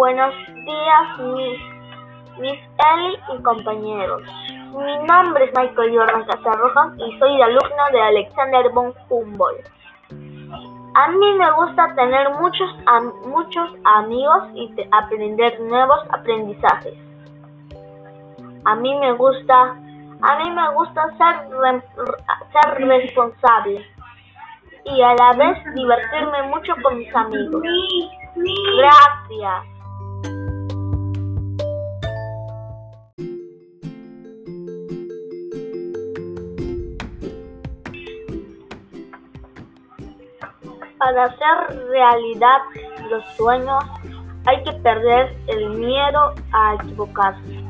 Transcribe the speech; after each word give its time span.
Buenos 0.00 0.34
días, 0.64 1.18
Miss, 1.18 1.60
Miss 2.38 2.58
Ellie 2.90 3.18
y 3.36 3.42
compañeros. 3.42 4.22
Mi 4.72 4.96
nombre 5.06 5.44
es 5.44 5.50
Michael 5.54 5.94
Jordan 5.94 6.24
Casarrojas 6.24 6.94
y 6.96 7.18
soy 7.18 7.42
alumno 7.42 7.84
de 7.92 8.00
Alexander 8.00 8.70
von 8.70 8.94
Humboldt. 9.10 9.68
A 10.94 11.08
mí 11.08 11.34
me 11.34 11.50
gusta 11.52 11.94
tener 11.96 12.30
muchos, 12.30 12.70
muchos 13.26 13.74
amigos 13.84 14.44
y 14.54 14.74
aprender 14.90 15.60
nuevos 15.60 16.00
aprendizajes. 16.12 16.94
A 18.64 18.76
mí 18.76 18.98
me 19.00 19.12
gusta, 19.12 19.76
a 20.22 20.38
mí 20.38 20.50
me 20.50 20.74
gusta 20.76 21.14
ser, 21.18 21.82
ser 22.52 22.88
responsable 22.88 23.84
y 24.82 25.02
a 25.02 25.14
la 25.14 25.32
vez 25.36 25.74
divertirme 25.74 26.42
mucho 26.44 26.72
con 26.82 26.96
mis 26.96 27.14
amigos. 27.14 27.62
Gracias. 28.78 29.79
Para 41.00 41.24
hacer 41.24 41.88
realidad 41.88 42.58
los 43.10 43.24
sueños 43.34 43.82
hay 44.44 44.62
que 44.64 44.72
perder 44.82 45.34
el 45.46 45.70
miedo 45.70 46.34
a 46.52 46.74
equivocarse. 46.74 47.64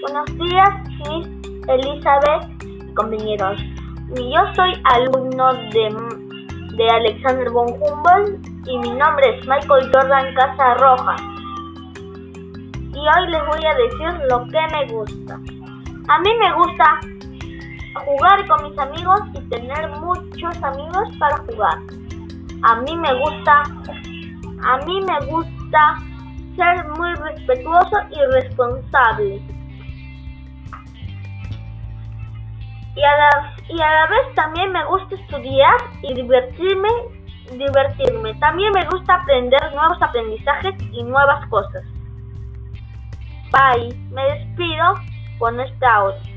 Buenos 0.00 0.38
días, 0.38 0.70
Miss 1.08 1.26
Elizabeth 1.66 2.62
y 2.62 2.94
compañeros. 2.94 3.60
Yo 4.10 4.54
soy 4.54 4.80
alumno 4.84 5.54
de, 5.54 5.92
de 6.76 6.88
Alexander 6.88 7.50
von 7.50 7.66
Humboldt 7.82 8.46
y 8.64 8.78
mi 8.78 8.90
nombre 8.90 9.40
es 9.40 9.48
Michael 9.48 9.90
Jordan 9.92 10.32
Casa 10.36 10.74
Roja. 10.74 11.33
Hoy 13.06 13.26
les 13.28 13.46
voy 13.46 13.66
a 13.66 13.74
decir 13.74 14.26
lo 14.30 14.46
que 14.46 14.60
me 14.72 14.86
gusta. 14.86 15.34
A 16.08 16.18
mí 16.20 16.30
me 16.40 16.54
gusta 16.54 17.00
jugar 18.02 18.46
con 18.46 18.70
mis 18.70 18.78
amigos 18.78 19.20
y 19.34 19.40
tener 19.50 19.88
muchos 19.90 20.62
amigos 20.62 21.08
para 21.18 21.36
jugar. 21.38 21.78
A 22.62 22.76
mí 22.76 22.96
me 22.96 23.14
gusta, 23.20 23.62
a 24.62 24.76
mí 24.86 25.00
me 25.02 25.26
gusta 25.26 25.96
ser 26.56 26.88
muy 26.96 27.12
respetuoso 27.14 27.96
y 28.10 28.32
responsable. 28.32 29.42
y 32.96 33.02
a, 33.02 33.16
la, 33.16 33.54
y 33.68 33.80
a 33.80 33.92
la 33.92 34.06
vez 34.06 34.34
también 34.34 34.72
me 34.72 34.84
gusta 34.86 35.14
estudiar 35.16 35.76
y 36.02 36.14
divertirme, 36.14 36.88
divertirme. 37.52 38.34
También 38.34 38.72
me 38.72 38.86
gusta 38.86 39.14
aprender 39.14 39.60
nuevos 39.74 40.00
aprendizajes 40.00 40.74
y 40.92 41.02
nuevas 41.02 41.46
cosas. 41.48 41.84
Bye, 43.52 43.94
me 44.10 44.22
despido 44.24 44.94
con 45.38 45.60
esta 45.60 45.94
audio. 45.94 46.33